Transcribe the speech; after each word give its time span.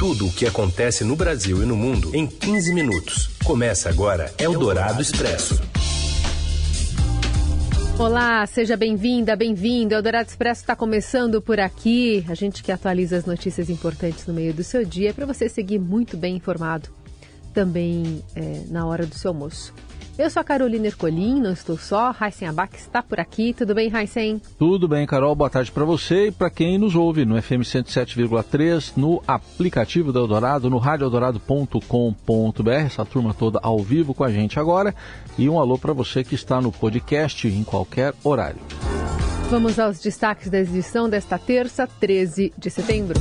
Tudo 0.00 0.28
o 0.28 0.32
que 0.32 0.46
acontece 0.46 1.04
no 1.04 1.14
Brasil 1.14 1.62
e 1.62 1.66
no 1.66 1.76
mundo 1.76 2.16
em 2.16 2.26
15 2.26 2.72
minutos. 2.72 3.28
Começa 3.44 3.90
agora 3.90 4.32
Eldorado 4.38 5.02
Expresso. 5.02 5.60
Olá, 7.98 8.46
seja 8.46 8.78
bem-vinda, 8.78 9.36
bem-vindo. 9.36 9.92
Eldorado 9.92 10.26
Expresso 10.26 10.62
está 10.62 10.74
começando 10.74 11.42
por 11.42 11.60
aqui. 11.60 12.24
A 12.30 12.34
gente 12.34 12.62
que 12.62 12.72
atualiza 12.72 13.18
as 13.18 13.26
notícias 13.26 13.68
importantes 13.68 14.26
no 14.26 14.32
meio 14.32 14.54
do 14.54 14.64
seu 14.64 14.86
dia 14.86 15.12
para 15.12 15.26
você 15.26 15.50
seguir 15.50 15.78
muito 15.78 16.16
bem 16.16 16.36
informado 16.36 16.88
também 17.52 18.24
é, 18.34 18.62
na 18.68 18.86
hora 18.86 19.04
do 19.04 19.14
seu 19.14 19.32
almoço. 19.32 19.74
Eu 20.20 20.28
sou 20.28 20.42
a 20.42 20.44
Carolina 20.44 20.86
Ercolim, 20.86 21.40
não 21.40 21.54
estou 21.54 21.78
só. 21.78 22.10
Raíssen 22.10 22.46
Abac 22.46 22.76
está 22.76 23.02
por 23.02 23.18
aqui. 23.18 23.54
Tudo 23.54 23.74
bem, 23.74 23.88
Raíssen? 23.88 24.38
Tudo 24.58 24.86
bem, 24.86 25.06
Carol. 25.06 25.34
Boa 25.34 25.48
tarde 25.48 25.72
para 25.72 25.82
você 25.82 26.26
e 26.26 26.30
para 26.30 26.50
quem 26.50 26.76
nos 26.76 26.94
ouve 26.94 27.24
no 27.24 27.40
FM 27.40 27.62
107,3, 27.62 28.92
no 28.98 29.22
aplicativo 29.26 30.12
da 30.12 30.20
Eldorado, 30.20 30.68
no 30.68 30.76
radioeldorado.com.br. 30.76 32.70
Essa 32.70 33.02
turma 33.02 33.32
toda 33.32 33.60
ao 33.62 33.78
vivo 33.78 34.12
com 34.12 34.22
a 34.22 34.30
gente 34.30 34.60
agora. 34.60 34.94
E 35.38 35.48
um 35.48 35.58
alô 35.58 35.78
para 35.78 35.94
você 35.94 36.22
que 36.22 36.34
está 36.34 36.60
no 36.60 36.70
podcast 36.70 37.48
em 37.48 37.64
qualquer 37.64 38.12
horário. 38.22 38.60
Vamos 39.48 39.78
aos 39.78 40.00
destaques 40.00 40.50
da 40.50 40.58
edição 40.58 41.08
desta 41.08 41.38
terça, 41.38 41.86
13 41.98 42.52
de 42.58 42.68
setembro. 42.68 43.18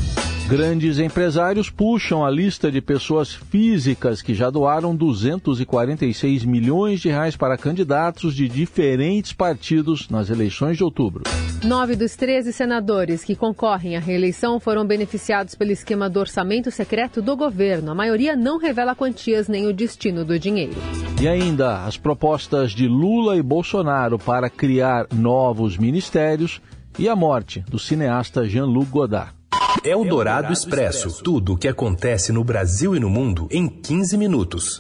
Grandes 0.50 0.98
empresários 0.98 1.70
puxam 1.70 2.26
a 2.26 2.32
lista 2.32 2.72
de 2.72 2.82
pessoas 2.82 3.32
físicas 3.32 4.20
que 4.20 4.34
já 4.34 4.50
doaram 4.50 4.96
246 4.96 6.44
milhões 6.44 7.00
de 7.00 7.08
reais 7.08 7.38
para 7.38 7.56
candidatos 7.56 8.34
de 8.34 8.50
diferentes 8.50 9.32
partidos 9.32 10.10
nas 10.10 10.32
eleições 10.32 10.76
de 10.76 10.84
outubro. 10.84 11.22
Nove 11.64 11.96
dos 11.96 12.16
13 12.16 12.52
senadores 12.52 13.24
que 13.24 13.36
concorrem 13.36 13.96
à 13.96 14.00
reeleição 14.00 14.60
foram 14.60 14.88
beneficiados 14.88 15.54
pelo 15.54 15.70
esquema 15.70 16.10
do 16.10 16.20
orçamento 16.20 16.72
secreto 16.72 17.22
do 17.22 17.38
governo. 17.38 17.92
A 17.92 17.96
maioria 17.96 18.36
não 18.36 18.58
revela 18.58 18.96
quantias 18.96 19.48
nem 19.48 19.68
o 19.68 19.74
destino 19.74 20.26
do 20.26 20.40
dinheiro. 20.40 20.74
E 21.22 21.28
ainda 21.28 21.86
as 21.86 21.96
propostas 21.96 22.72
de 22.72 22.88
Lula 22.88 23.38
e 23.38 23.44
Bolsonaro 23.44 24.18
para 24.18 24.50
criar 24.50 25.06
novos 25.14 25.78
ministérios 25.78 26.60
e 26.98 27.08
a 27.08 27.16
morte 27.16 27.64
do 27.70 27.78
cineasta 27.78 28.50
Jean-Luc 28.50 28.90
Godard. 28.90 29.39
Eldorado 29.84 30.52
Expresso. 30.52 31.24
Tudo 31.24 31.54
o 31.54 31.58
que 31.58 31.68
acontece 31.68 32.32
no 32.32 32.44
Brasil 32.44 32.96
e 32.96 33.00
no 33.00 33.10
mundo 33.10 33.48
em 33.52 33.68
15 33.68 34.18
minutos. 34.18 34.80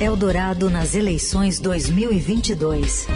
Eldorado 0.00 0.70
nas 0.70 0.94
eleições 0.94 1.60
2022. 1.60 3.08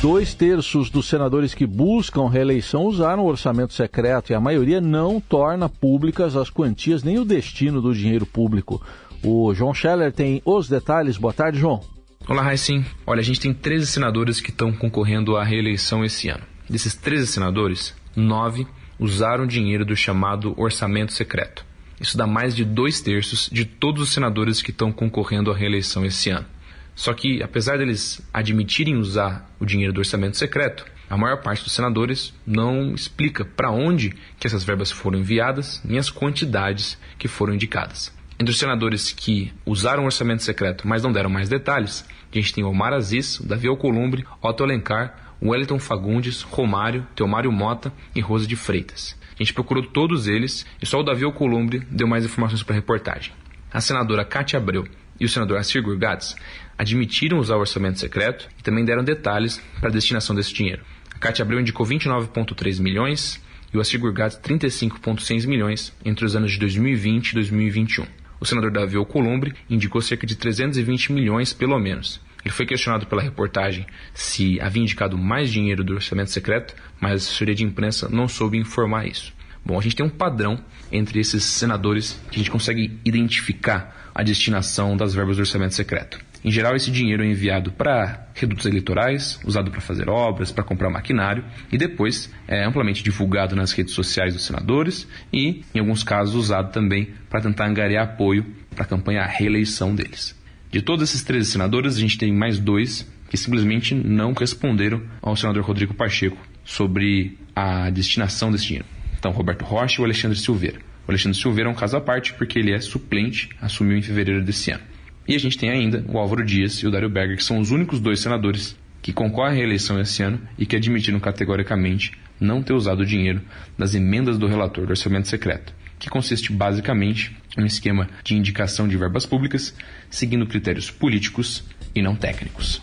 Dois 0.00 0.34
terços 0.34 0.90
dos 0.90 1.08
senadores 1.08 1.54
que 1.54 1.66
buscam 1.66 2.28
reeleição 2.28 2.84
usaram 2.84 3.24
o 3.24 3.28
orçamento 3.28 3.72
secreto 3.72 4.30
e 4.30 4.34
a 4.34 4.40
maioria 4.40 4.80
não 4.80 5.20
torna 5.20 5.68
públicas 5.68 6.36
as 6.36 6.50
quantias 6.50 7.02
nem 7.02 7.18
o 7.18 7.24
destino 7.24 7.80
do 7.80 7.94
dinheiro 7.94 8.26
público. 8.26 8.82
O 9.22 9.54
João 9.54 9.72
Scheller 9.72 10.12
tem 10.12 10.42
os 10.44 10.68
detalhes. 10.68 11.16
Boa 11.16 11.32
tarde, 11.32 11.58
João. 11.58 11.80
Olá, 12.28 12.42
Raicim. 12.42 12.84
Olha, 13.06 13.20
a 13.20 13.24
gente 13.24 13.40
tem 13.40 13.52
13 13.52 13.86
senadores 13.86 14.40
que 14.40 14.50
estão 14.50 14.72
concorrendo 14.72 15.36
à 15.36 15.44
reeleição 15.44 16.04
esse 16.04 16.28
ano. 16.28 16.44
Desses 16.68 16.94
13 16.94 17.26
senadores, 17.26 17.94
nove 18.16 18.66
usaram 18.98 19.46
dinheiro 19.46 19.84
do 19.84 19.96
chamado 19.96 20.54
orçamento 20.56 21.12
secreto. 21.12 21.64
Isso 22.00 22.16
dá 22.16 22.26
mais 22.26 22.54
de 22.54 22.64
dois 22.64 23.00
terços 23.00 23.48
de 23.50 23.64
todos 23.64 24.02
os 24.02 24.12
senadores 24.12 24.60
que 24.60 24.70
estão 24.70 24.92
concorrendo 24.92 25.50
à 25.50 25.56
reeleição 25.56 26.04
esse 26.04 26.30
ano. 26.30 26.46
Só 26.94 27.12
que, 27.12 27.42
apesar 27.42 27.78
deles 27.78 28.20
admitirem 28.32 28.96
usar 28.96 29.50
o 29.58 29.66
dinheiro 29.66 29.92
do 29.92 29.98
orçamento 29.98 30.36
secreto, 30.36 30.84
a 31.10 31.16
maior 31.16 31.42
parte 31.42 31.64
dos 31.64 31.72
senadores 31.72 32.32
não 32.46 32.94
explica 32.94 33.44
para 33.44 33.70
onde 33.70 34.14
que 34.38 34.46
essas 34.46 34.64
verbas 34.64 34.90
foram 34.90 35.18
enviadas 35.18 35.80
nem 35.84 35.98
as 35.98 36.10
quantidades 36.10 36.98
que 37.18 37.28
foram 37.28 37.54
indicadas. 37.54 38.12
Entre 38.38 38.50
os 38.50 38.58
senadores 38.58 39.12
que 39.12 39.52
usaram 39.64 40.02
o 40.02 40.06
orçamento 40.06 40.42
secreto, 40.42 40.86
mas 40.88 41.02
não 41.02 41.12
deram 41.12 41.30
mais 41.30 41.48
detalhes, 41.48 42.04
a 42.32 42.34
gente 42.34 42.52
tem 42.52 42.64
Omar 42.64 42.92
Aziz, 42.92 43.40
Davi 43.40 43.68
Alcolumbre, 43.68 44.24
Otto 44.42 44.64
Alencar, 44.64 45.23
Wellington 45.42 45.78
Fagundes, 45.78 46.42
Romário, 46.42 47.06
Teomário 47.14 47.52
Mota 47.52 47.92
e 48.14 48.20
Rosa 48.20 48.46
de 48.46 48.56
Freitas. 48.56 49.18
A 49.34 49.42
gente 49.42 49.52
procurou 49.52 49.82
todos 49.84 50.28
eles 50.28 50.64
e 50.80 50.86
só 50.86 51.00
o 51.00 51.02
Davi 51.02 51.24
Alcolumbre 51.24 51.80
deu 51.90 52.06
mais 52.06 52.24
informações 52.24 52.62
para 52.62 52.74
a 52.74 52.76
reportagem. 52.76 53.32
A 53.72 53.80
senadora 53.80 54.24
Cátia 54.24 54.58
Abreu 54.58 54.86
e 55.18 55.24
o 55.24 55.28
senador 55.28 55.58
Assir 55.58 55.82
Gurgatz 55.82 56.36
admitiram 56.78 57.38
usar 57.38 57.56
o 57.56 57.60
orçamento 57.60 57.98
secreto 57.98 58.48
e 58.58 58.62
também 58.62 58.84
deram 58.84 59.02
detalhes 59.02 59.60
para 59.80 59.88
a 59.88 59.92
destinação 59.92 60.34
desse 60.34 60.52
dinheiro. 60.52 60.82
A 61.14 61.18
Cátia 61.18 61.42
Abreu 61.42 61.60
indicou 61.60 61.86
29,3 61.86 62.80
milhões 62.80 63.40
e 63.72 63.76
o 63.76 63.80
Assir 63.80 63.98
Gurgatz 63.98 64.38
35,6 64.38 65.46
milhões 65.46 65.92
entre 66.04 66.24
os 66.24 66.36
anos 66.36 66.52
de 66.52 66.58
2020 66.58 67.30
e 67.30 67.34
2021. 67.34 68.06
O 68.40 68.46
senador 68.46 68.70
Davi 68.70 68.96
Alcolumbre 68.96 69.54
indicou 69.70 70.00
cerca 70.00 70.26
de 70.26 70.36
320 70.36 71.12
milhões 71.12 71.52
pelo 71.52 71.78
menos. 71.78 72.20
Ele 72.44 72.52
foi 72.52 72.66
questionado 72.66 73.06
pela 73.06 73.22
reportagem 73.22 73.86
se 74.12 74.60
havia 74.60 74.82
indicado 74.82 75.16
mais 75.16 75.50
dinheiro 75.50 75.82
do 75.82 75.94
orçamento 75.94 76.30
secreto, 76.30 76.74
mas 77.00 77.12
a 77.12 77.14
assessoria 77.14 77.54
de 77.54 77.64
imprensa 77.64 78.08
não 78.08 78.28
soube 78.28 78.58
informar 78.58 79.06
isso. 79.06 79.32
Bom, 79.64 79.78
a 79.78 79.82
gente 79.82 79.96
tem 79.96 80.04
um 80.04 80.10
padrão 80.10 80.62
entre 80.92 81.18
esses 81.20 81.42
senadores 81.42 82.20
que 82.30 82.36
a 82.36 82.38
gente 82.38 82.50
consegue 82.50 83.00
identificar 83.04 84.10
a 84.14 84.22
destinação 84.22 84.94
das 84.96 85.14
verbas 85.14 85.36
do 85.36 85.40
orçamento 85.40 85.74
secreto. 85.74 86.18
Em 86.44 86.50
geral, 86.50 86.76
esse 86.76 86.90
dinheiro 86.90 87.24
é 87.24 87.26
enviado 87.26 87.72
para 87.72 88.28
redutos 88.34 88.66
eleitorais, 88.66 89.40
usado 89.46 89.70
para 89.70 89.80
fazer 89.80 90.10
obras, 90.10 90.52
para 90.52 90.62
comprar 90.62 90.90
maquinário 90.90 91.42
e 91.72 91.78
depois 91.78 92.30
é 92.46 92.62
amplamente 92.62 93.02
divulgado 93.02 93.56
nas 93.56 93.72
redes 93.72 93.94
sociais 93.94 94.34
dos 94.34 94.44
senadores 94.44 95.08
e, 95.32 95.64
em 95.74 95.78
alguns 95.78 96.04
casos, 96.04 96.34
usado 96.34 96.70
também 96.70 97.14
para 97.30 97.40
tentar 97.40 97.66
angariar 97.66 98.04
apoio 98.04 98.44
para 98.74 98.84
a 98.84 98.86
campanha 98.86 99.22
à 99.22 99.26
reeleição 99.26 99.94
deles. 99.94 100.38
De 100.74 100.82
todos 100.82 101.08
esses 101.08 101.22
13 101.22 101.52
senadores, 101.52 101.96
a 101.96 102.00
gente 102.00 102.18
tem 102.18 102.32
mais 102.32 102.58
dois 102.58 103.08
que 103.30 103.36
simplesmente 103.36 103.94
não 103.94 104.32
responderam 104.32 105.00
ao 105.22 105.36
senador 105.36 105.62
Rodrigo 105.62 105.94
Pacheco 105.94 106.36
sobre 106.64 107.38
a 107.54 107.90
destinação 107.90 108.50
desse 108.50 108.66
dinheiro. 108.66 108.86
Então, 109.16 109.30
Roberto 109.30 109.64
Rocha 109.64 110.00
e 110.00 110.02
o 110.02 110.04
Alexandre 110.04 110.36
Silveira. 110.36 110.80
O 111.06 111.12
Alexandre 111.12 111.38
Silveira 111.38 111.70
é 111.70 111.72
um 111.72 111.76
caso 111.76 111.96
à 111.96 112.00
parte 112.00 112.34
porque 112.34 112.58
ele 112.58 112.72
é 112.72 112.80
suplente, 112.80 113.50
assumiu 113.60 113.96
em 113.96 114.02
fevereiro 114.02 114.42
desse 114.42 114.72
ano. 114.72 114.82
E 115.28 115.36
a 115.36 115.38
gente 115.38 115.56
tem 115.56 115.70
ainda 115.70 116.04
o 116.08 116.18
Álvaro 116.18 116.44
Dias 116.44 116.74
e 116.78 116.88
o 116.88 116.90
Dário 116.90 117.08
Berger, 117.08 117.36
que 117.36 117.44
são 117.44 117.60
os 117.60 117.70
únicos 117.70 118.00
dois 118.00 118.18
senadores 118.18 118.76
que 119.00 119.12
concorrem 119.12 119.52
à 119.52 119.56
reeleição 119.58 120.00
esse 120.00 120.24
ano 120.24 120.40
e 120.58 120.66
que 120.66 120.74
admitiram 120.74 121.20
categoricamente 121.20 122.10
não 122.40 122.64
ter 122.64 122.72
usado 122.72 123.02
o 123.02 123.06
dinheiro 123.06 123.40
das 123.78 123.94
emendas 123.94 124.36
do 124.38 124.48
relator 124.48 124.86
do 124.86 124.90
orçamento 124.90 125.28
secreto 125.28 125.72
que 125.98 126.10
consiste 126.10 126.52
basicamente 126.52 127.36
em 127.56 127.62
um 127.62 127.66
esquema 127.66 128.08
de 128.22 128.34
indicação 128.34 128.88
de 128.88 128.96
verbas 128.96 129.26
públicas, 129.26 129.74
seguindo 130.10 130.46
critérios 130.46 130.90
políticos 130.90 131.64
e 131.94 132.02
não 132.02 132.14
técnicos. 132.14 132.80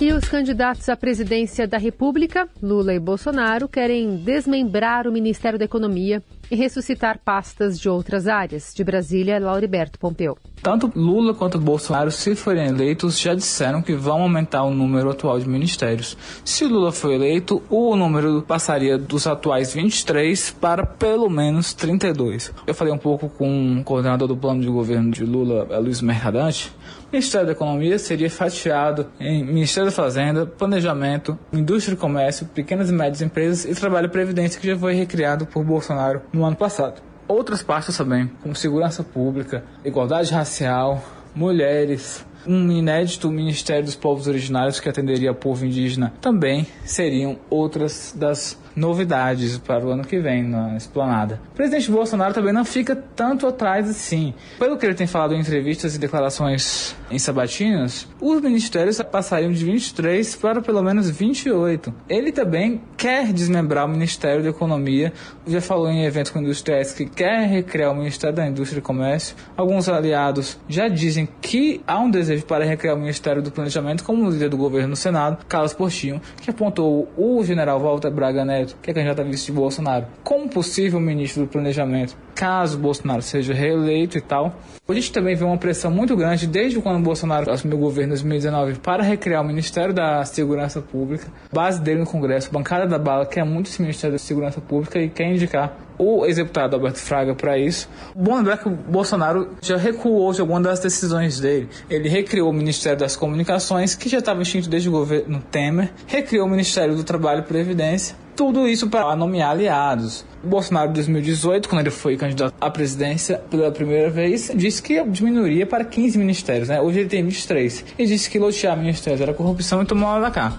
E 0.00 0.12
os 0.12 0.24
candidatos 0.24 0.88
à 0.88 0.96
presidência 0.96 1.68
da 1.68 1.76
República, 1.76 2.48
Lula 2.62 2.94
e 2.94 2.98
Bolsonaro, 2.98 3.68
querem 3.68 4.16
desmembrar 4.16 5.06
o 5.06 5.12
Ministério 5.12 5.58
da 5.58 5.66
Economia 5.66 6.22
e 6.50 6.56
ressuscitar 6.56 7.20
pastas 7.24 7.78
de 7.78 7.88
outras 7.88 8.26
áreas. 8.26 8.72
De 8.74 8.82
Brasília, 8.82 9.38
Lauriberto 9.38 9.98
Pompeu. 9.98 10.36
Tanto 10.62 10.92
Lula 10.94 11.32
quanto 11.32 11.58
Bolsonaro, 11.58 12.10
se 12.10 12.34
forem 12.34 12.66
eleitos, 12.66 13.18
já 13.18 13.34
disseram 13.34 13.80
que 13.80 13.94
vão 13.94 14.22
aumentar 14.22 14.62
o 14.64 14.74
número 14.74 15.10
atual 15.10 15.38
de 15.38 15.48
ministérios. 15.48 16.16
Se 16.44 16.64
Lula 16.66 16.92
for 16.92 17.12
eleito, 17.12 17.62
o 17.70 17.96
número 17.96 18.42
passaria 18.42 18.98
dos 18.98 19.26
atuais 19.26 19.72
23 19.72 20.50
para 20.60 20.84
pelo 20.84 21.30
menos 21.30 21.72
32. 21.72 22.52
Eu 22.66 22.74
falei 22.74 22.92
um 22.92 22.98
pouco 22.98 23.28
com 23.28 23.78
o 23.78 23.84
coordenador 23.84 24.28
do 24.28 24.36
plano 24.36 24.60
de 24.60 24.68
governo 24.68 25.10
de 25.10 25.24
Lula, 25.24 25.78
Luiz 25.78 26.02
Mercadante. 26.02 26.72
O 27.10 27.16
Ministério 27.16 27.46
da 27.46 27.52
Economia 27.52 27.98
seria 27.98 28.30
fatiado 28.30 29.08
em 29.18 29.44
Ministério 29.44 29.90
da 29.90 29.96
Fazenda, 29.96 30.46
Planejamento, 30.46 31.36
Indústria 31.52 31.94
e 31.94 31.96
Comércio, 31.96 32.46
Pequenas 32.46 32.88
e 32.88 32.92
Médias 32.92 33.20
Empresas 33.20 33.64
e 33.64 33.74
Trabalho 33.74 34.06
e 34.06 34.10
Previdência, 34.10 34.60
que 34.60 34.66
já 34.68 34.78
foi 34.78 34.94
recriado 34.94 35.44
por 35.44 35.64
Bolsonaro 35.64 36.22
no 36.32 36.39
ano 36.44 36.56
passado. 36.56 37.00
Outras 37.26 37.62
pastas 37.62 37.96
também, 37.96 38.30
como 38.42 38.56
segurança 38.56 39.04
pública, 39.04 39.64
igualdade 39.84 40.32
racial, 40.32 41.02
mulheres, 41.34 42.24
um 42.46 42.70
inédito 42.70 43.30
Ministério 43.30 43.84
dos 43.84 43.94
Povos 43.94 44.26
Originários 44.26 44.80
que 44.80 44.88
atenderia 44.88 45.34
povo 45.34 45.64
indígena 45.64 46.12
também 46.20 46.66
seriam 46.84 47.38
outras 47.48 48.14
das 48.16 48.58
novidades 48.80 49.58
para 49.58 49.84
o 49.84 49.90
ano 49.90 50.04
que 50.04 50.18
vem 50.18 50.42
na 50.42 50.76
esplanada. 50.76 51.40
O 51.52 51.54
presidente 51.54 51.90
Bolsonaro 51.90 52.32
também 52.32 52.52
não 52.52 52.64
fica 52.64 52.96
tanto 52.96 53.46
atrás 53.46 53.88
assim. 53.88 54.34
Pelo 54.58 54.78
que 54.78 54.86
ele 54.86 54.94
tem 54.94 55.06
falado 55.06 55.34
em 55.34 55.40
entrevistas 55.40 55.94
e 55.94 55.98
declarações 55.98 56.96
em 57.10 57.18
sabatinas, 57.18 58.08
os 58.20 58.40
ministérios 58.40 59.00
passariam 59.02 59.52
de 59.52 59.64
23 59.64 60.36
para 60.36 60.62
pelo 60.62 60.82
menos 60.82 61.10
28. 61.10 61.92
Ele 62.08 62.32
também 62.32 62.80
quer 62.96 63.32
desmembrar 63.32 63.84
o 63.84 63.88
Ministério 63.88 64.42
da 64.42 64.48
Economia, 64.48 65.12
já 65.46 65.60
falou 65.60 65.90
em 65.90 66.04
eventos 66.04 66.32
com 66.32 66.38
industriais 66.38 66.92
que 66.92 67.04
quer 67.04 67.46
recriar 67.46 67.92
o 67.92 67.96
Ministério 67.96 68.34
da 68.34 68.46
Indústria 68.46 68.78
e 68.78 68.82
Comércio. 68.82 69.36
Alguns 69.56 69.88
aliados 69.88 70.58
já 70.68 70.88
dizem 70.88 71.28
que 71.42 71.82
há 71.86 71.98
um 71.98 72.10
desejo 72.10 72.46
para 72.46 72.64
recriar 72.64 72.96
o 72.96 72.98
Ministério 72.98 73.42
do 73.42 73.50
Planejamento, 73.50 74.04
como 74.04 74.24
o 74.24 74.30
líder 74.30 74.48
do 74.48 74.56
governo 74.56 74.88
no 74.90 74.96
Senado, 74.96 75.44
Carlos 75.46 75.74
Portinho, 75.74 76.20
que 76.40 76.50
apontou 76.50 77.08
o 77.16 77.44
general 77.44 77.78
Walter 77.80 78.10
Braga 78.10 78.44
Neto 78.44 78.69
Neto, 78.70 78.76
que 78.82 78.90
é 78.90 78.94
candidato 78.94 79.20
a 79.20 79.24
vice 79.24 79.46
de 79.46 79.52
Bolsonaro, 79.52 80.06
como 80.22 80.48
possível 80.48 81.00
ministro 81.00 81.42
do 81.42 81.48
Planejamento, 81.48 82.16
caso 82.34 82.78
Bolsonaro 82.78 83.22
seja 83.22 83.52
reeleito 83.52 84.16
e 84.18 84.20
tal. 84.20 84.54
A 84.88 84.92
gente 84.92 85.12
também 85.12 85.34
vê 85.34 85.44
uma 85.44 85.56
pressão 85.56 85.90
muito 85.90 86.16
grande 86.16 86.46
desde 86.46 86.80
quando 86.80 87.02
Bolsonaro 87.02 87.50
assumiu 87.50 87.76
o 87.76 87.80
governo 87.80 88.14
em 88.14 88.16
2019 88.16 88.78
para 88.80 89.02
recriar 89.02 89.42
o 89.42 89.46
Ministério 89.46 89.94
da 89.94 90.24
Segurança 90.24 90.80
Pública. 90.80 91.28
Base 91.52 91.80
dele 91.80 92.00
no 92.00 92.06
Congresso, 92.06 92.50
bancada 92.50 92.86
da 92.86 92.98
bala, 92.98 93.26
quer 93.26 93.44
muito 93.44 93.68
esse 93.68 93.80
Ministério 93.80 94.12
da 94.12 94.18
Segurança 94.18 94.60
Pública 94.60 94.98
e 94.98 95.08
quer 95.08 95.30
indicar 95.30 95.76
o 96.00 96.24
ex-deputado 96.24 96.74
Alberto 96.74 96.98
Fraga 96.98 97.34
para 97.34 97.58
isso. 97.58 97.88
Bom 98.16 98.36
lembrar 98.36 98.56
que 98.56 98.68
o 98.68 98.70
Bolsonaro 98.70 99.50
já 99.60 99.76
recuou 99.76 100.32
de 100.32 100.40
algumas 100.40 100.62
das 100.62 100.80
decisões 100.80 101.38
dele. 101.38 101.68
Ele 101.90 102.08
recriou 102.08 102.48
o 102.48 102.52
Ministério 102.52 102.98
das 102.98 103.16
Comunicações, 103.16 103.94
que 103.94 104.08
já 104.08 104.18
estava 104.18 104.40
extinto 104.40 104.68
desde 104.68 104.88
o 104.88 104.92
governo 104.92 105.42
Temer, 105.50 105.92
recriou 106.06 106.46
o 106.46 106.50
Ministério 106.50 106.96
do 106.96 107.04
Trabalho 107.04 107.40
e 107.40 107.42
Previdência, 107.42 108.16
tudo 108.40 108.66
isso 108.66 108.88
para 108.88 109.14
nomear 109.14 109.50
aliados. 109.50 110.24
O 110.42 110.46
Bolsonaro, 110.48 110.88
em 110.90 110.94
2018, 110.94 111.68
quando 111.68 111.82
ele 111.82 111.90
foi 111.90 112.16
candidato 112.16 112.54
à 112.58 112.70
presidência 112.70 113.36
pela 113.50 113.70
primeira 113.70 114.08
vez, 114.08 114.50
disse 114.54 114.82
que 114.82 115.04
diminuiria 115.04 115.66
para 115.66 115.84
15 115.84 116.16
ministérios. 116.16 116.68
Né? 116.68 116.80
Hoje 116.80 117.00
ele 117.00 117.08
tem 117.10 117.22
23. 117.22 117.84
E 117.98 118.06
disse 118.06 118.30
que 118.30 118.38
lotear 118.38 118.78
ministérios 118.78 119.20
era 119.20 119.34
corrupção 119.34 119.82
e 119.82 119.84
tomou 119.84 120.08
lá 120.08 120.20
da 120.20 120.30
cá. 120.30 120.58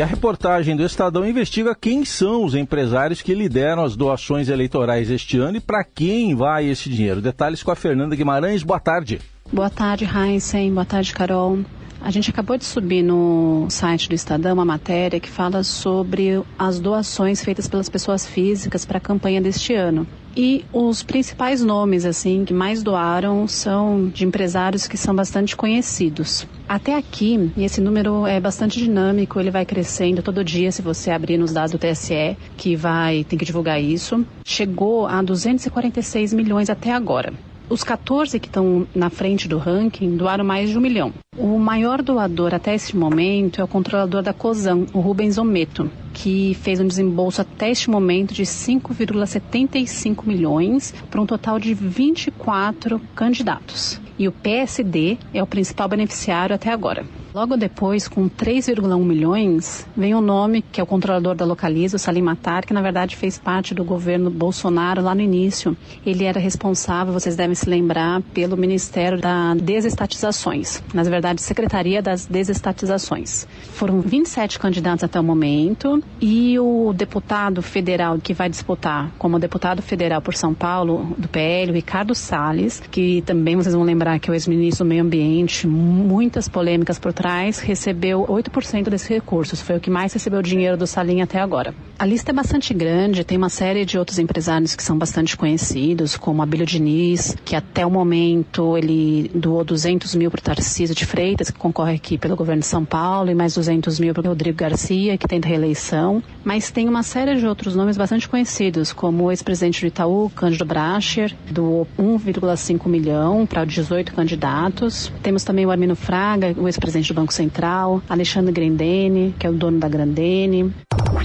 E 0.00 0.02
a 0.02 0.06
reportagem 0.06 0.74
do 0.74 0.82
Estadão 0.82 1.28
investiga 1.28 1.74
quem 1.78 2.06
são 2.06 2.42
os 2.42 2.54
empresários 2.54 3.20
que 3.20 3.34
lideram 3.34 3.84
as 3.84 3.94
doações 3.94 4.48
eleitorais 4.48 5.10
este 5.10 5.36
ano 5.36 5.58
e 5.58 5.60
para 5.60 5.84
quem 5.84 6.34
vai 6.34 6.64
esse 6.64 6.88
dinheiro. 6.88 7.20
Detalhes 7.20 7.62
com 7.62 7.70
a 7.70 7.76
Fernanda 7.76 8.16
Guimarães. 8.16 8.62
Boa 8.62 8.80
tarde. 8.80 9.20
Boa 9.52 9.68
tarde, 9.68 10.06
Heisen. 10.06 10.72
Boa 10.72 10.86
tarde, 10.86 11.12
Carol. 11.12 11.58
A 12.00 12.10
gente 12.10 12.30
acabou 12.30 12.56
de 12.56 12.64
subir 12.64 13.02
no 13.02 13.66
site 13.68 14.08
do 14.08 14.14
Estadão 14.14 14.54
uma 14.54 14.64
matéria 14.64 15.20
que 15.20 15.28
fala 15.28 15.62
sobre 15.62 16.42
as 16.58 16.80
doações 16.80 17.44
feitas 17.44 17.68
pelas 17.68 17.90
pessoas 17.90 18.26
físicas 18.26 18.86
para 18.86 18.96
a 18.96 19.02
campanha 19.02 19.42
deste 19.42 19.74
ano. 19.74 20.06
E 20.36 20.64
os 20.72 21.02
principais 21.02 21.62
nomes 21.62 22.04
assim 22.04 22.44
que 22.44 22.54
mais 22.54 22.82
doaram 22.82 23.46
são 23.48 24.08
de 24.08 24.24
empresários 24.24 24.86
que 24.86 24.96
são 24.96 25.14
bastante 25.14 25.56
conhecidos. 25.56 26.46
Até 26.68 26.96
aqui, 26.96 27.50
e 27.56 27.64
esse 27.64 27.80
número 27.80 28.26
é 28.26 28.38
bastante 28.38 28.78
dinâmico, 28.78 29.40
ele 29.40 29.50
vai 29.50 29.66
crescendo 29.66 30.22
todo 30.22 30.44
dia 30.44 30.70
se 30.70 30.82
você 30.82 31.10
abrir 31.10 31.36
nos 31.36 31.52
dados 31.52 31.72
do 31.72 31.78
TSE, 31.78 32.36
que 32.56 32.76
vai 32.76 33.24
tem 33.24 33.38
que 33.38 33.44
divulgar 33.44 33.82
isso. 33.82 34.24
Chegou 34.44 35.06
a 35.06 35.20
246 35.20 36.32
milhões 36.32 36.70
até 36.70 36.92
agora. 36.92 37.32
Os 37.70 37.84
14 37.84 38.40
que 38.40 38.48
estão 38.48 38.84
na 38.92 39.08
frente 39.10 39.46
do 39.46 39.56
ranking 39.56 40.16
doaram 40.16 40.44
mais 40.44 40.70
de 40.70 40.76
um 40.76 40.80
milhão. 40.80 41.12
O 41.38 41.56
maior 41.56 42.02
doador 42.02 42.52
até 42.52 42.74
esse 42.74 42.96
momento 42.96 43.60
é 43.60 43.64
o 43.64 43.68
controlador 43.68 44.24
da 44.24 44.32
COSAN, 44.32 44.86
o 44.92 44.98
Rubens 44.98 45.38
Ometo, 45.38 45.88
que 46.12 46.52
fez 46.62 46.80
um 46.80 46.86
desembolso 46.88 47.40
até 47.40 47.70
este 47.70 47.88
momento 47.88 48.34
de 48.34 48.42
5,75 48.42 50.26
milhões 50.26 50.92
para 51.08 51.20
um 51.20 51.26
total 51.26 51.60
de 51.60 51.72
24 51.72 53.00
candidatos. 53.14 54.00
E 54.18 54.26
o 54.26 54.32
PSD 54.32 55.16
é 55.32 55.40
o 55.40 55.46
principal 55.46 55.88
beneficiário 55.88 56.56
até 56.56 56.72
agora. 56.72 57.06
Logo 57.32 57.56
depois, 57.56 58.08
com 58.08 58.28
3,1 58.28 59.04
milhões, 59.04 59.86
vem 59.96 60.16
o 60.16 60.20
nome 60.20 60.62
que 60.62 60.80
é 60.80 60.82
o 60.82 60.86
controlador 60.86 61.36
da 61.36 61.44
Localiza, 61.44 61.94
o 61.94 61.98
Salim 61.98 62.22
Matar, 62.22 62.66
que 62.66 62.74
na 62.74 62.82
verdade 62.82 63.14
fez 63.14 63.38
parte 63.38 63.72
do 63.72 63.84
governo 63.84 64.28
Bolsonaro 64.30 65.00
lá 65.00 65.14
no 65.14 65.20
início. 65.20 65.76
Ele 66.04 66.24
era 66.24 66.40
responsável, 66.40 67.12
vocês 67.12 67.36
devem 67.36 67.54
se 67.54 67.70
lembrar, 67.70 68.20
pelo 68.34 68.56
Ministério 68.56 69.20
da 69.20 69.54
Desestatizações, 69.54 70.82
na 70.92 71.04
verdade, 71.04 71.40
Secretaria 71.40 72.02
das 72.02 72.26
Desestatizações. 72.26 73.46
Foram 73.74 74.00
27 74.00 74.58
candidatos 74.58 75.04
até 75.04 75.20
o 75.20 75.22
momento 75.22 76.02
e 76.20 76.58
o 76.58 76.92
deputado 76.92 77.62
federal 77.62 78.18
que 78.18 78.34
vai 78.34 78.48
disputar 78.48 79.08
como 79.18 79.38
deputado 79.38 79.82
federal 79.82 80.20
por 80.20 80.34
São 80.34 80.52
Paulo, 80.52 81.14
do 81.16 81.28
PL, 81.28 81.70
Ricardo 81.72 82.12
Salles, 82.12 82.82
que 82.90 83.22
também 83.22 83.54
vocês 83.54 83.74
vão 83.74 83.84
lembrar 83.84 84.18
que 84.18 84.28
é 84.28 84.32
o 84.32 84.34
ex-ministro 84.34 84.84
do 84.84 84.88
Meio 84.88 85.04
Ambiente, 85.04 85.68
muitas 85.68 86.48
polêmicas 86.48 86.98
por 86.98 87.12
trás, 87.20 87.58
recebeu 87.58 88.24
8% 88.26 88.88
desses 88.88 89.06
recursos. 89.06 89.60
Foi 89.60 89.76
o 89.76 89.80
que 89.80 89.90
mais 89.90 90.10
recebeu 90.14 90.40
dinheiro 90.40 90.74
do 90.74 90.86
Salim 90.86 91.20
até 91.20 91.38
agora. 91.38 91.74
A 91.98 92.06
lista 92.06 92.30
é 92.30 92.32
bastante 92.32 92.72
grande, 92.72 93.24
tem 93.24 93.36
uma 93.36 93.50
série 93.50 93.84
de 93.84 93.98
outros 93.98 94.18
empresários 94.18 94.74
que 94.74 94.82
são 94.82 94.96
bastante 94.96 95.36
conhecidos, 95.36 96.16
como 96.16 96.40
Abílio 96.40 96.64
Diniz, 96.64 97.36
que 97.44 97.54
até 97.54 97.84
o 97.84 97.90
momento 97.90 98.74
ele 98.78 99.30
doou 99.34 99.62
200 99.62 100.14
mil 100.14 100.30
para 100.30 100.38
o 100.38 100.42
Tarcísio 100.42 100.94
de 100.94 101.04
Freitas, 101.04 101.50
que 101.50 101.58
concorre 101.58 101.96
aqui 101.96 102.16
pelo 102.16 102.34
governo 102.34 102.60
de 102.60 102.66
São 102.66 102.86
Paulo, 102.86 103.30
e 103.30 103.34
mais 103.34 103.54
200 103.54 104.00
mil 104.00 104.14
para 104.14 104.24
o 104.24 104.28
Rodrigo 104.28 104.56
Garcia, 104.56 105.18
que 105.18 105.28
tenta 105.28 105.46
reeleição. 105.46 106.22
Mas 106.42 106.70
tem 106.70 106.88
uma 106.88 107.02
série 107.02 107.36
de 107.36 107.46
outros 107.46 107.76
nomes 107.76 107.98
bastante 107.98 108.26
conhecidos, 108.26 108.94
como 108.94 109.24
o 109.24 109.30
ex-presidente 109.30 109.82
do 109.82 109.88
Itaú, 109.88 110.30
Cândido 110.34 110.64
Bracher, 110.64 111.36
doou 111.50 111.86
1,5 111.98 112.88
milhão 112.88 113.44
para 113.44 113.66
18 113.66 114.14
candidatos. 114.14 115.12
Temos 115.22 115.44
também 115.44 115.66
o 115.66 115.70
Armino 115.70 115.94
Fraga, 115.94 116.54
o 116.56 116.66
ex-presidente 116.66 117.09
do 117.10 117.14
Banco 117.14 117.34
Central, 117.34 118.00
Alexandre 118.08 118.52
Grendene, 118.52 119.34
que 119.36 119.46
é 119.46 119.50
o 119.50 119.52
dono 119.52 119.78
da 119.78 119.88
Grandene. 119.88 120.72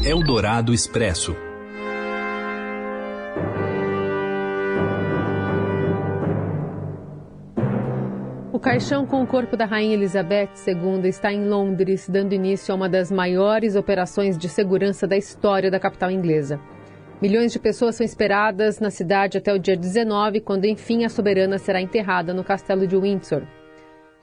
Eldorado 0.04 0.74
Expresso. 0.74 1.36
O 8.52 8.60
caixão 8.60 9.06
com 9.06 9.22
o 9.22 9.28
corpo 9.28 9.56
da 9.56 9.66
Rainha 9.66 9.94
Elizabeth 9.94 10.50
II 10.68 11.08
está 11.08 11.32
em 11.32 11.48
Londres, 11.48 12.10
dando 12.10 12.34
início 12.34 12.72
a 12.72 12.76
uma 12.76 12.90
das 12.90 13.12
maiores 13.12 13.76
operações 13.76 14.38
de 14.38 14.50
segurança 14.50 15.06
da 15.06 15.16
história 15.16 15.70
da 15.70 15.80
capital 15.80 16.10
inglesa. 16.10 16.60
Milhões 17.22 17.54
de 17.54 17.60
pessoas 17.60 17.96
são 17.96 18.04
esperadas 18.04 18.80
na 18.80 18.90
cidade 18.90 19.38
até 19.38 19.54
o 19.54 19.60
dia 19.60 19.78
19, 19.78 20.42
quando 20.42 20.66
enfim 20.66 21.06
a 21.06 21.10
soberana 21.10 21.60
será 21.60 21.80
enterrada 21.80 22.34
no 22.34 22.44
castelo 22.44 22.88
de 22.88 22.98
Windsor. 22.98 23.44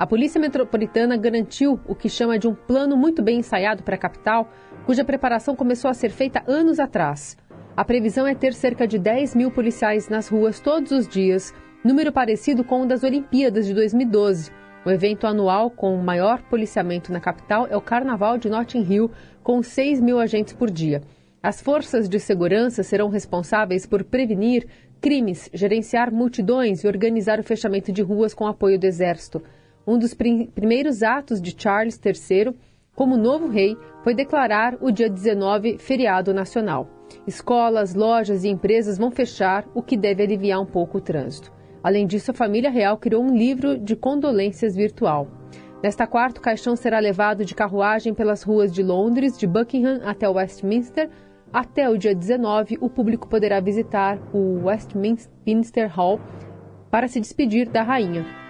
A 0.03 0.07
Polícia 0.07 0.41
Metropolitana 0.41 1.17
garantiu 1.17 1.79
o 1.87 1.95
que 1.95 2.09
chama 2.09 2.37
de 2.37 2.49
um 2.49 2.57
plano 2.57 2.97
muito 2.97 3.23
bem 3.23 3.39
ensaiado 3.39 3.85
para 3.85 3.95
a 3.95 3.99
capital, 3.99 4.51
cuja 4.85 5.05
preparação 5.05 5.55
começou 5.55 5.89
a 5.89 5.95
ser 5.95 6.11
feita 6.11 6.43
anos 6.45 6.81
atrás. 6.81 7.37
A 7.77 7.85
previsão 7.85 8.27
é 8.27 8.35
ter 8.35 8.53
cerca 8.53 8.85
de 8.85 8.99
10 8.99 9.37
mil 9.37 9.49
policiais 9.53 10.09
nas 10.09 10.27
ruas 10.27 10.59
todos 10.59 10.91
os 10.91 11.07
dias, 11.07 11.55
número 11.85 12.11
parecido 12.11 12.65
com 12.65 12.83
o 12.83 12.85
das 12.85 13.05
Olimpíadas 13.05 13.65
de 13.65 13.75
2012. 13.75 14.51
O 14.85 14.91
evento 14.91 15.25
anual 15.25 15.71
com 15.71 15.95
o 15.95 16.03
maior 16.03 16.43
policiamento 16.51 17.13
na 17.13 17.21
capital 17.21 17.69
é 17.71 17.77
o 17.77 17.81
Carnaval 17.81 18.39
de 18.39 18.51
Notting 18.51 18.83
Hill, 18.83 19.09
com 19.41 19.63
6 19.63 20.01
mil 20.01 20.19
agentes 20.19 20.53
por 20.53 20.69
dia. 20.69 21.01
As 21.41 21.63
forças 21.63 22.09
de 22.09 22.19
segurança 22.19 22.83
serão 22.83 23.09
responsáveis 23.09 23.87
por 23.87 24.03
prevenir 24.03 24.67
crimes, 25.01 25.49
gerenciar 25.55 26.13
multidões 26.13 26.83
e 26.83 26.89
organizar 26.89 27.39
o 27.39 27.45
fechamento 27.45 27.93
de 27.93 28.03
ruas 28.03 28.35
com 28.35 28.49
apoio 28.49 28.81
do 28.81 28.85
Exército. 28.85 29.41
Um 29.87 29.99
dos 29.99 30.15
prim 30.15 30.47
primeiros 30.47 31.03
atos 31.03 31.41
de 31.41 31.55
Charles 31.57 32.01
III 32.05 32.55
como 32.95 33.17
novo 33.17 33.49
rei 33.49 33.77
foi 34.05 34.15
declarar 34.15 34.77
o 34.81 34.91
dia 34.91 35.09
19 35.09 35.79
feriado 35.79 36.35
nacional. 36.35 36.89
Escolas, 37.27 37.95
lojas 37.95 38.45
e 38.45 38.49
empresas 38.49 38.99
vão 38.99 39.11
fechar, 39.11 39.67
o 39.75 39.83
que 39.83 39.97
deve 39.97 40.23
aliviar 40.23 40.61
um 40.61 40.67
pouco 40.67 40.99
o 40.99 41.01
trânsito. 41.01 41.53
Além 41.83 42.07
disso, 42.07 42.31
a 42.31 42.35
família 42.35 42.71
real 42.71 42.97
criou 42.97 43.23
um 43.23 43.35
livro 43.35 43.79
de 43.79 43.97
condolências 43.97 44.77
virtual. 44.77 45.27
Nesta 45.83 46.07
quarta, 46.07 46.39
o 46.39 46.43
caixão 46.43 46.77
será 46.77 47.01
levado 47.01 47.45
de 47.45 47.55
carruagem 47.55 48.15
pelas 48.15 48.43
ruas 48.43 48.73
de 48.73 48.83
Londres, 48.83 49.37
de 49.37 49.47
Buckingham 49.47 50.01
até 50.05 50.29
Westminster. 50.29 51.11
Até 51.53 51.89
o 51.91 51.99
dia 51.99 52.15
19, 52.15 52.79
o 52.81 52.89
público 52.89 53.29
poderá 53.29 53.59
visitar 53.59 54.19
o 54.33 54.65
Westminster 54.67 55.89
Hall 55.93 56.21
para 56.91 57.09
se 57.09 57.21
despedir 57.21 57.69
da 57.69 57.83
rainha. 57.83 58.42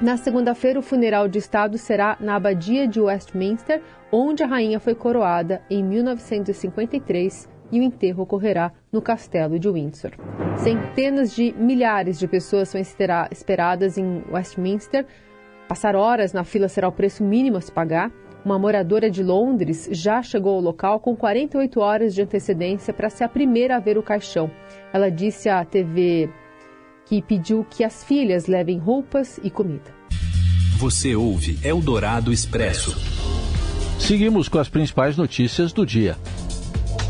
Na 0.00 0.16
segunda-feira, 0.16 0.78
o 0.78 0.82
funeral 0.82 1.26
de 1.26 1.38
Estado 1.38 1.76
será 1.76 2.16
na 2.20 2.36
Abadia 2.36 2.86
de 2.86 3.00
Westminster, 3.00 3.82
onde 4.12 4.44
a 4.44 4.46
rainha 4.46 4.78
foi 4.78 4.94
coroada 4.94 5.60
em 5.68 5.82
1953 5.82 7.48
e 7.72 7.80
o 7.80 7.82
enterro 7.82 8.22
ocorrerá 8.22 8.72
no 8.92 9.02
castelo 9.02 9.58
de 9.58 9.68
Windsor. 9.68 10.12
Centenas 10.56 11.34
de 11.34 11.52
milhares 11.52 12.16
de 12.16 12.28
pessoas 12.28 12.68
são 12.68 12.80
esperadas 12.80 13.98
em 13.98 14.22
Westminster. 14.30 15.04
Passar 15.66 15.96
horas 15.96 16.32
na 16.32 16.44
fila 16.44 16.68
será 16.68 16.86
o 16.86 16.92
preço 16.92 17.24
mínimo 17.24 17.56
a 17.56 17.60
se 17.60 17.72
pagar. 17.72 18.12
Uma 18.44 18.56
moradora 18.56 19.10
de 19.10 19.24
Londres 19.24 19.88
já 19.90 20.22
chegou 20.22 20.54
ao 20.54 20.60
local 20.60 21.00
com 21.00 21.16
48 21.16 21.80
horas 21.80 22.14
de 22.14 22.22
antecedência 22.22 22.94
para 22.94 23.10
ser 23.10 23.24
a 23.24 23.28
primeira 23.28 23.74
a 23.74 23.80
ver 23.80 23.98
o 23.98 24.02
caixão. 24.02 24.48
Ela 24.92 25.10
disse 25.10 25.48
à 25.48 25.64
TV 25.64 26.30
que 27.08 27.22
pediu 27.22 27.66
que 27.68 27.82
as 27.82 28.04
filhas 28.04 28.46
levem 28.46 28.78
roupas 28.78 29.40
e 29.42 29.50
comida. 29.50 29.96
Você 30.76 31.16
ouve 31.16 31.58
Eldorado 31.64 32.32
Expresso. 32.32 32.96
Seguimos 33.98 34.48
com 34.48 34.58
as 34.58 34.68
principais 34.68 35.16
notícias 35.16 35.72
do 35.72 35.84
dia. 35.84 36.16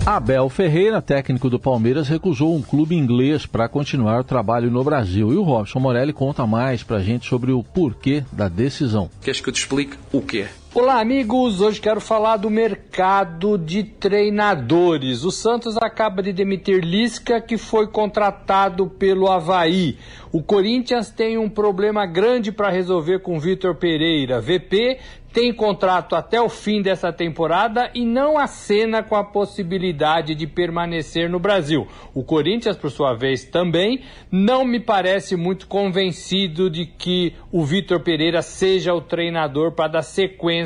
Abel 0.06 0.48
Ferreira, 0.48 1.02
técnico 1.02 1.50
do 1.50 1.58
Palmeiras, 1.58 2.08
recusou 2.08 2.56
um 2.56 2.62
clube 2.62 2.96
inglês 2.96 3.44
para 3.44 3.68
continuar 3.68 4.20
o 4.20 4.24
trabalho 4.24 4.70
no 4.70 4.82
Brasil. 4.82 5.32
E 5.32 5.36
o 5.36 5.42
Robson 5.42 5.80
Morelli 5.80 6.14
conta 6.14 6.46
mais 6.46 6.82
para 6.82 6.96
a 6.96 7.02
gente 7.02 7.28
sobre 7.28 7.52
o 7.52 7.62
porquê 7.62 8.24
da 8.32 8.48
decisão. 8.48 9.10
Queres 9.20 9.40
que 9.40 9.50
eu 9.50 9.52
te 9.52 9.60
explique 9.60 9.98
o 10.10 10.22
quê? 10.22 10.46
Olá, 10.74 11.00
amigos! 11.00 11.62
Hoje 11.62 11.80
quero 11.80 11.98
falar 11.98 12.36
do 12.36 12.50
mercado 12.50 13.56
de 13.56 13.82
treinadores. 13.82 15.24
O 15.24 15.30
Santos 15.30 15.78
acaba 15.78 16.22
de 16.22 16.30
demitir 16.30 16.84
Lisca, 16.84 17.40
que 17.40 17.56
foi 17.56 17.86
contratado 17.86 18.86
pelo 18.86 19.28
Havaí. 19.28 19.96
O 20.30 20.42
Corinthians 20.42 21.10
tem 21.10 21.38
um 21.38 21.48
problema 21.48 22.04
grande 22.04 22.52
para 22.52 22.68
resolver 22.68 23.20
com 23.20 23.40
Vitor 23.40 23.76
Pereira. 23.76 24.42
VP 24.42 24.98
tem 25.32 25.52
contrato 25.52 26.16
até 26.16 26.40
o 26.40 26.48
fim 26.48 26.80
dessa 26.82 27.12
temporada 27.12 27.90
e 27.94 28.04
não 28.04 28.38
acena 28.38 29.02
com 29.02 29.14
a 29.14 29.22
possibilidade 29.22 30.34
de 30.34 30.46
permanecer 30.46 31.28
no 31.28 31.38
Brasil. 31.38 31.86
O 32.14 32.24
Corinthians, 32.24 32.76
por 32.76 32.90
sua 32.90 33.14
vez, 33.14 33.44
também 33.44 34.00
não 34.30 34.64
me 34.64 34.80
parece 34.80 35.36
muito 35.36 35.66
convencido 35.66 36.70
de 36.70 36.86
que 36.86 37.34
o 37.52 37.64
Vitor 37.64 38.00
Pereira 38.00 38.42
seja 38.42 38.94
o 38.94 39.00
treinador 39.00 39.72
para 39.72 39.88
dar 39.88 40.02
sequência 40.02 40.57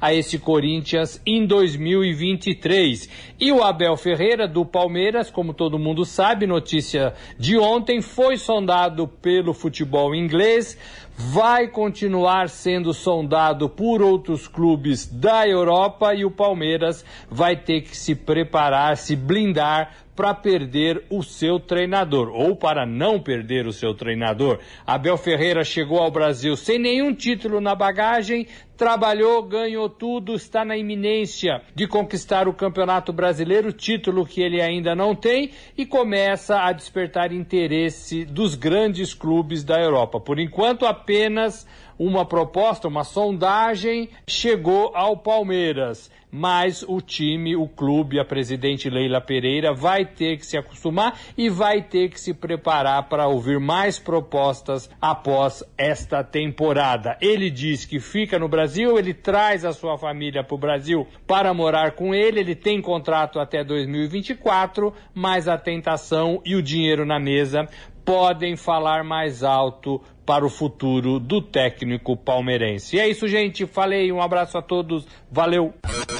a 0.00 0.12
esse 0.14 0.38
Corinthians 0.38 1.20
em 1.26 1.46
2023. 1.46 3.08
E 3.40 3.50
o 3.52 3.62
Abel 3.62 3.96
Ferreira, 3.96 4.46
do 4.46 4.64
Palmeiras, 4.64 5.30
como 5.30 5.54
todo 5.54 5.78
mundo 5.78 6.04
sabe, 6.04 6.46
notícia 6.46 7.14
de 7.38 7.58
ontem, 7.58 8.00
foi 8.00 8.36
sondado 8.36 9.08
pelo 9.08 9.52
futebol 9.52 10.14
inglês 10.14 10.76
vai 11.16 11.68
continuar 11.68 12.48
sendo 12.48 12.92
sondado 12.92 13.68
por 13.68 14.02
outros 14.02 14.48
clubes 14.48 15.06
da 15.06 15.46
Europa 15.46 16.14
e 16.14 16.24
o 16.24 16.30
Palmeiras 16.30 17.04
vai 17.30 17.56
ter 17.56 17.82
que 17.82 17.96
se 17.96 18.14
preparar, 18.14 18.96
se 18.96 19.14
blindar 19.14 19.94
para 20.14 20.34
perder 20.34 21.04
o 21.10 21.22
seu 21.22 21.58
treinador 21.58 22.28
ou 22.28 22.54
para 22.54 22.84
não 22.84 23.18
perder 23.18 23.66
o 23.66 23.72
seu 23.72 23.94
treinador. 23.94 24.58
Abel 24.86 25.16
Ferreira 25.16 25.64
chegou 25.64 25.98
ao 25.98 26.10
Brasil 26.10 26.56
sem 26.56 26.78
nenhum 26.78 27.14
título 27.14 27.60
na 27.60 27.74
bagagem, 27.74 28.46
trabalhou, 28.76 29.42
ganhou 29.42 29.88
tudo, 29.88 30.34
está 30.34 30.64
na 30.64 30.76
iminência 30.76 31.62
de 31.74 31.86
conquistar 31.86 32.48
o 32.48 32.52
Campeonato 32.52 33.12
Brasileiro, 33.12 33.72
título 33.72 34.26
que 34.26 34.42
ele 34.42 34.60
ainda 34.60 34.94
não 34.94 35.14
tem, 35.14 35.50
e 35.78 35.86
começa 35.86 36.58
a 36.58 36.72
despertar 36.72 37.32
interesse 37.32 38.24
dos 38.24 38.54
grandes 38.54 39.14
clubes 39.14 39.62
da 39.64 39.80
Europa. 39.80 40.20
Por 40.20 40.38
enquanto, 40.38 40.84
apenas 41.02 41.66
uma 41.98 42.24
proposta, 42.24 42.86
uma 42.86 43.04
sondagem 43.04 44.08
chegou 44.26 44.92
ao 44.94 45.16
Palmeiras 45.16 46.10
mas 46.34 46.82
o 46.88 46.98
time, 47.02 47.54
o 47.54 47.68
clube, 47.68 48.18
a 48.18 48.24
presidente 48.24 48.88
Leila 48.88 49.20
Pereira 49.20 49.74
vai 49.74 50.06
ter 50.06 50.38
que 50.38 50.46
se 50.46 50.56
acostumar 50.56 51.20
e 51.36 51.50
vai 51.50 51.82
ter 51.82 52.08
que 52.08 52.18
se 52.18 52.32
preparar 52.32 53.06
para 53.06 53.28
ouvir 53.28 53.60
mais 53.60 53.98
propostas 53.98 54.88
após 54.98 55.62
esta 55.76 56.24
temporada. 56.24 57.18
Ele 57.20 57.50
diz 57.50 57.84
que 57.84 58.00
fica 58.00 58.38
no 58.38 58.48
Brasil, 58.48 58.98
ele 58.98 59.12
traz 59.12 59.62
a 59.62 59.74
sua 59.74 59.98
família 59.98 60.42
para 60.42 60.54
o 60.54 60.58
Brasil 60.58 61.06
para 61.26 61.52
morar 61.52 61.92
com 61.92 62.14
ele, 62.14 62.40
ele 62.40 62.54
tem 62.54 62.80
contrato 62.80 63.38
até 63.38 63.62
2024, 63.62 64.94
mas 65.14 65.46
a 65.46 65.58
tentação 65.58 66.40
e 66.46 66.56
o 66.56 66.62
dinheiro 66.62 67.04
na 67.04 67.20
mesa 67.20 67.68
podem 68.04 68.56
falar 68.56 69.04
mais 69.04 69.44
alto 69.44 70.00
para 70.24 70.44
o 70.44 70.50
futuro 70.50 71.18
do 71.18 71.40
técnico 71.40 72.16
palmeirense. 72.16 72.96
E 72.96 73.00
é 73.00 73.08
isso, 73.08 73.26
gente. 73.28 73.66
Falei, 73.66 74.12
um 74.12 74.22
abraço 74.22 74.56
a 74.56 74.62
todos. 74.62 75.06
Valeu. 75.30 75.74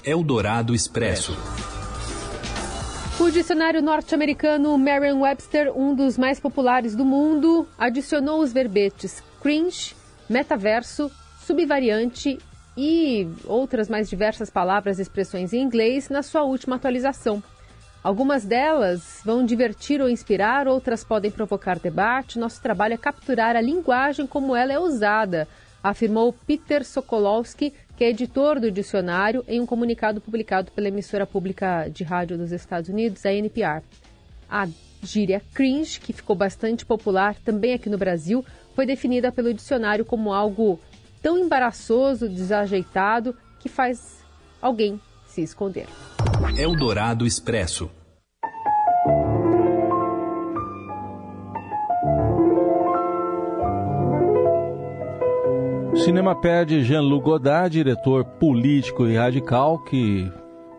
Eldorado 0.04 0.74
Expresso. 0.74 1.36
O 3.20 3.30
dicionário 3.30 3.80
norte-americano 3.80 4.76
Merriam-Webster, 4.76 5.72
um 5.76 5.94
dos 5.94 6.18
mais 6.18 6.40
populares 6.40 6.96
do 6.96 7.04
mundo, 7.04 7.68
adicionou 7.78 8.40
os 8.40 8.52
verbetes 8.52 9.22
cringe, 9.40 9.94
metaverso, 10.28 11.10
subvariante 11.44 12.38
e 12.76 13.28
outras 13.44 13.88
mais 13.88 14.08
diversas 14.08 14.48
palavras 14.50 14.98
e 14.98 15.02
expressões 15.02 15.52
em 15.52 15.60
inglês 15.60 16.08
na 16.08 16.22
sua 16.22 16.42
última 16.42 16.76
atualização. 16.76 17.42
Algumas 18.02 18.44
delas 18.44 19.20
vão 19.24 19.46
divertir 19.46 20.00
ou 20.00 20.08
inspirar, 20.08 20.66
outras 20.66 21.04
podem 21.04 21.30
provocar 21.30 21.78
debate. 21.78 22.36
Nosso 22.36 22.60
trabalho 22.60 22.94
é 22.94 22.96
capturar 22.96 23.54
a 23.54 23.60
linguagem 23.60 24.26
como 24.26 24.56
ela 24.56 24.72
é 24.72 24.78
usada, 24.78 25.46
afirmou 25.80 26.32
Peter 26.32 26.84
Sokolowski, 26.84 27.72
que 27.96 28.02
é 28.02 28.10
editor 28.10 28.58
do 28.58 28.72
dicionário, 28.72 29.44
em 29.46 29.60
um 29.60 29.66
comunicado 29.66 30.20
publicado 30.20 30.72
pela 30.72 30.88
emissora 30.88 31.24
pública 31.24 31.88
de 31.88 32.02
rádio 32.02 32.36
dos 32.36 32.50
Estados 32.50 32.88
Unidos, 32.88 33.24
a 33.24 33.32
NPR. 33.32 33.84
A 34.50 34.66
gíria 35.00 35.40
cringe, 35.54 36.00
que 36.00 36.12
ficou 36.12 36.34
bastante 36.34 36.84
popular 36.84 37.36
também 37.44 37.72
aqui 37.72 37.88
no 37.88 37.98
Brasil, 37.98 38.44
foi 38.74 38.84
definida 38.84 39.30
pelo 39.30 39.54
dicionário 39.54 40.04
como 40.04 40.32
algo 40.32 40.80
tão 41.22 41.38
embaraçoso, 41.38 42.28
desajeitado, 42.28 43.36
que 43.60 43.68
faz 43.68 44.24
alguém 44.60 45.00
se 45.32 45.40
esconder. 45.40 45.86
Eldorado 46.58 47.26
Expresso. 47.26 47.90
O 55.90 55.96
cinema 55.96 56.38
pede 56.38 56.84
Jean-Luc 56.84 57.24
Godard, 57.24 57.72
diretor 57.72 58.24
político 58.24 59.06
e 59.06 59.16
radical, 59.16 59.78
que 59.78 60.30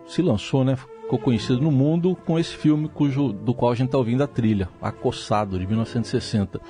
se 0.06 0.22
lançou, 0.22 0.64
né? 0.64 0.76
Ficou 0.76 1.18
conhecido 1.18 1.60
no 1.60 1.72
mundo 1.72 2.16
com 2.24 2.38
esse 2.38 2.56
filme 2.56 2.88
cujo, 2.88 3.32
do 3.32 3.52
qual 3.52 3.72
a 3.72 3.74
gente 3.74 3.88
está 3.88 3.98
ouvindo 3.98 4.22
a 4.22 4.28
trilha, 4.28 4.68
Acossado, 4.80 5.58
de 5.58 5.66
1960. 5.66 6.60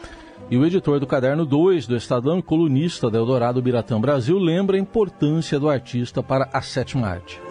E 0.51 0.57
o 0.57 0.65
editor 0.65 1.01
do 1.01 1.07
Caderno 1.07 1.45
2 1.45 1.87
do 1.87 1.97
Estadão 1.97 2.39
e 2.39 2.43
colunista 2.43 3.11
da 3.11 3.19
Eldorado 3.19 3.61
Biratã 3.61 4.01
Brasil 4.01 4.39
lembra 4.39 4.77
a 4.77 4.81
importância 4.81 5.59
do 5.59 5.69
artista 5.69 6.23
para 6.23 6.49
a 6.53 6.63
sétima 6.63 7.07
arte. 7.07 7.44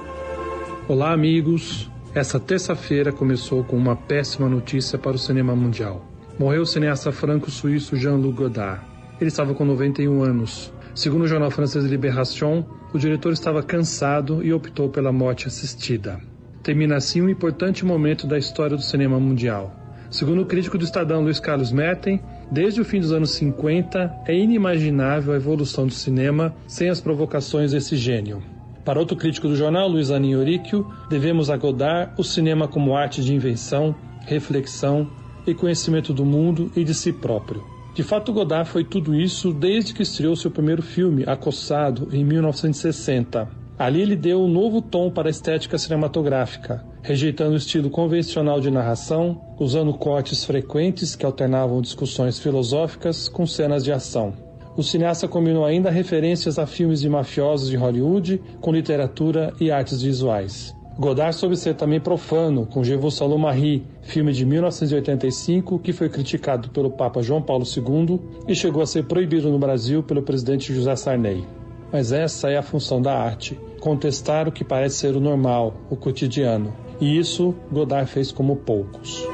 Olá, 0.85 1.13
amigos. 1.13 1.89
Essa 2.13 2.37
terça-feira 2.37 3.13
começou 3.13 3.63
com 3.63 3.77
uma 3.77 3.95
péssima 3.95 4.49
notícia 4.49 4.99
para 4.99 5.15
o 5.15 5.17
cinema 5.17 5.55
mundial. 5.55 6.05
Morreu 6.37 6.63
o 6.63 6.65
cineasta 6.65 7.09
franco-suíço 7.09 7.95
Jean-Luc 7.95 8.35
Godard. 8.35 8.81
Ele 9.17 9.29
estava 9.29 9.53
com 9.53 9.63
91 9.63 10.21
anos. 10.21 10.73
Segundo 10.93 11.21
o 11.21 11.27
jornal 11.27 11.49
francês 11.49 11.85
Libération, 11.85 12.65
o 12.93 12.99
diretor 12.99 13.31
estava 13.31 13.63
cansado 13.63 14.43
e 14.43 14.51
optou 14.51 14.89
pela 14.89 15.13
morte 15.13 15.47
assistida. 15.47 16.19
Termina 16.61 16.97
assim 16.97 17.21
um 17.21 17.29
importante 17.29 17.85
momento 17.85 18.27
da 18.27 18.37
história 18.37 18.75
do 18.75 18.83
cinema 18.83 19.17
mundial. 19.17 19.73
Segundo 20.11 20.41
o 20.41 20.45
crítico 20.45 20.77
do 20.77 20.83
Estadão 20.83 21.21
Luiz 21.21 21.39
Carlos 21.39 21.71
Merten, 21.71 22.19
desde 22.51 22.81
o 22.81 22.85
fim 22.85 22.99
dos 22.99 23.13
anos 23.13 23.31
50 23.31 24.13
é 24.27 24.35
inimaginável 24.35 25.33
a 25.33 25.37
evolução 25.37 25.87
do 25.87 25.93
cinema 25.93 26.53
sem 26.67 26.89
as 26.89 26.99
provocações 26.99 27.71
desse 27.71 27.95
gênio. 27.95 28.43
Para 28.85 28.99
outro 28.99 29.15
crítico 29.15 29.47
do 29.47 29.55
jornal, 29.55 29.87
Luiz 29.87 30.11
Aninho 30.11 30.39
Oríquio, 30.39 30.85
devemos 31.09 31.49
a 31.49 31.55
Godard 31.55 32.11
o 32.17 32.23
cinema 32.23 32.67
como 32.67 32.95
arte 32.95 33.23
de 33.23 33.33
invenção, 33.33 33.95
reflexão 34.25 35.09
e 35.47 35.53
conhecimento 35.53 36.13
do 36.13 36.25
mundo 36.25 36.69
e 36.75 36.83
de 36.83 36.93
si 36.93 37.13
próprio. 37.13 37.63
De 37.95 38.03
fato, 38.03 38.33
Godard 38.33 38.69
foi 38.69 38.83
tudo 38.83 39.15
isso 39.15 39.53
desde 39.53 39.93
que 39.93 40.03
estreou 40.03 40.35
seu 40.35 40.51
primeiro 40.51 40.81
filme, 40.81 41.23
Acossado, 41.25 42.09
em 42.11 42.25
1960. 42.25 43.47
Ali 43.79 44.01
ele 44.01 44.17
deu 44.17 44.43
um 44.43 44.51
novo 44.51 44.81
tom 44.81 45.09
para 45.09 45.29
a 45.29 45.31
estética 45.31 45.77
cinematográfica, 45.77 46.83
rejeitando 47.01 47.53
o 47.53 47.57
estilo 47.57 47.89
convencional 47.89 48.59
de 48.59 48.69
narração, 48.69 49.41
usando 49.57 49.93
cortes 49.93 50.43
frequentes 50.43 51.15
que 51.15 51.25
alternavam 51.25 51.81
discussões 51.81 52.37
filosóficas 52.37 53.29
com 53.29 53.47
cenas 53.47 53.83
de 53.83 53.93
ação 53.93 54.42
o 54.75 54.83
cineasta 54.83 55.27
combinou 55.27 55.65
ainda 55.65 55.89
referências 55.89 56.57
a 56.57 56.65
filmes 56.65 57.01
de 57.01 57.09
mafiosos 57.09 57.69
de 57.69 57.75
Hollywood 57.75 58.41
com 58.59 58.71
literatura 58.71 59.53
e 59.59 59.71
artes 59.71 60.01
visuais. 60.01 60.75
Godard 60.97 61.35
soube 61.35 61.57
ser 61.57 61.73
também 61.73 61.99
profano 61.99 62.67
com 62.67 62.83
Je 62.83 62.95
vous 62.95 63.19
Marie, 63.37 63.83
filme 64.03 64.31
de 64.31 64.45
1985 64.45 65.79
que 65.79 65.91
foi 65.91 66.07
criticado 66.07 66.69
pelo 66.69 66.91
Papa 66.91 67.21
João 67.23 67.41
Paulo 67.41 67.65
II 67.65 68.19
e 68.47 68.53
chegou 68.53 68.81
a 68.81 68.85
ser 68.85 69.05
proibido 69.05 69.49
no 69.49 69.57
Brasil 69.57 70.03
pelo 70.03 70.21
presidente 70.21 70.73
José 70.73 70.95
Sarney. 70.95 71.43
Mas 71.91 72.11
essa 72.11 72.49
é 72.49 72.57
a 72.57 72.63
função 72.63 73.01
da 73.01 73.17
arte, 73.17 73.59
contestar 73.79 74.47
o 74.47 74.51
que 74.51 74.63
parece 74.63 74.97
ser 74.97 75.15
o 75.15 75.19
normal, 75.19 75.73
o 75.89 75.95
cotidiano. 75.95 76.73
E 77.01 77.17
isso 77.17 77.55
Godard 77.71 78.09
fez 78.09 78.31
como 78.31 78.55
poucos. 78.55 79.27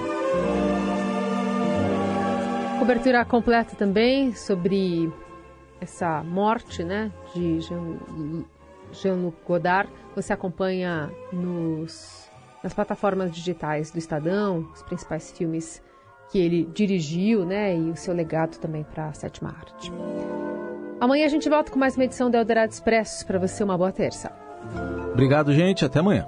Cobertura 2.79 3.24
completa 3.25 3.75
também 3.75 4.34
sobre 4.34 5.12
essa 5.81 6.24
morte 6.24 6.83
né, 6.83 7.12
de 7.33 7.59
Jean-Luc 8.91 9.38
Godard, 9.45 9.91
você 10.15 10.33
acompanha 10.33 11.09
nos, 11.31 12.29
nas 12.63 12.74
plataformas 12.74 13.31
digitais 13.31 13.91
do 13.91 13.98
Estadão, 13.98 14.67
os 14.74 14.83
principais 14.83 15.31
filmes 15.31 15.81
que 16.31 16.38
ele 16.38 16.65
dirigiu 16.65 17.45
né, 17.45 17.75
e 17.75 17.89
o 17.89 17.95
seu 17.95 18.13
legado 18.13 18.57
também 18.57 18.83
para 18.83 19.07
a 19.07 19.13
sétima 19.13 19.50
arte. 19.50 19.91
Amanhã 21.00 21.25
a 21.25 21.29
gente 21.29 21.50
volta 21.50 21.71
com 21.71 21.79
mais 21.79 21.95
uma 21.95 22.03
edição 22.03 22.29
do 22.29 22.36
Eldorado 22.36 22.71
Expresso. 22.71 23.25
Para 23.25 23.39
você, 23.39 23.63
uma 23.63 23.77
boa 23.77 23.91
terça. 23.91 24.31
Obrigado, 25.13 25.53
gente. 25.53 25.86
Até 25.86 26.00
amanhã. 26.00 26.27